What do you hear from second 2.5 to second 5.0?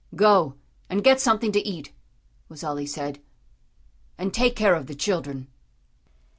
all he said, "and take care of the